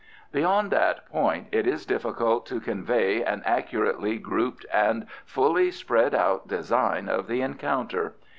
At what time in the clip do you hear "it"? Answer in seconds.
1.51-1.67